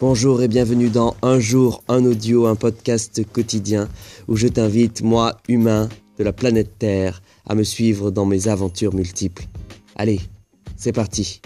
[0.00, 3.88] Bonjour et bienvenue dans Un jour, un audio, un podcast quotidien
[4.28, 8.94] où je t'invite, moi, humain de la planète Terre, à me suivre dans mes aventures
[8.94, 9.46] multiples.
[9.96, 10.20] Allez,
[10.76, 11.40] c'est parti.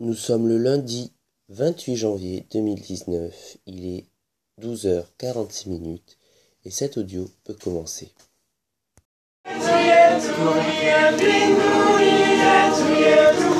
[0.00, 1.12] Nous sommes le lundi
[1.50, 3.58] 28 janvier 2019.
[3.66, 4.06] Il est
[4.60, 6.18] 12h46 minutes
[6.64, 8.10] et cet audio peut commencer.
[10.22, 13.59] Year, bring we and to year to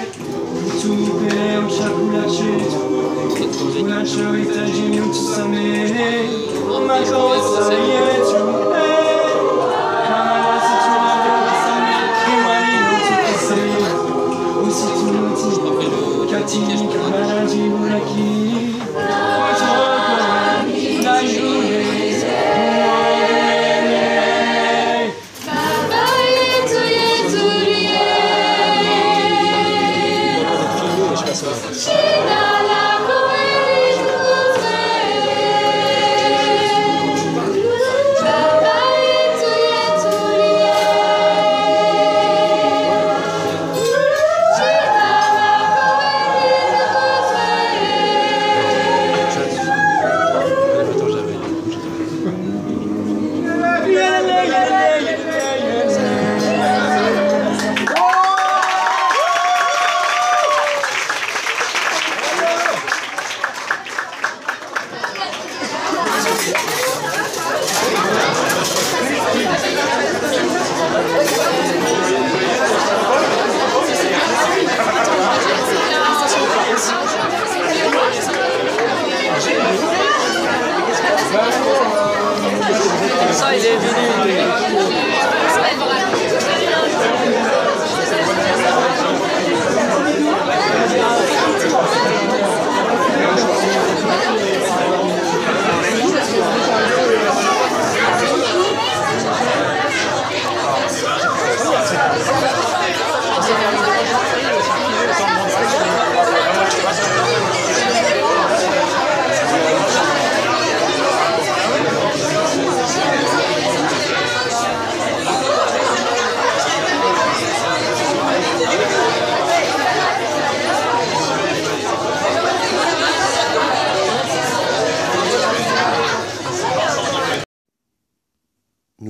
[31.31, 32.40] Obrigado.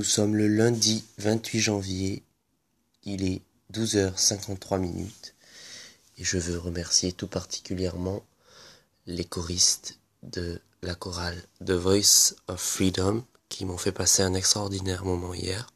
[0.01, 2.23] Nous sommes le lundi 28 janvier.
[3.03, 5.35] Il est 12h53 minutes.
[6.17, 8.25] Et je veux remercier tout particulièrement
[9.05, 15.05] les choristes de la chorale The Voice of Freedom qui m'ont fait passer un extraordinaire
[15.05, 15.69] moment hier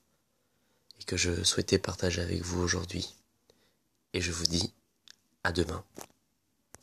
[0.99, 3.13] et que je souhaitais partager avec vous aujourd'hui.
[4.13, 4.73] Et je vous dis
[5.43, 5.85] à demain.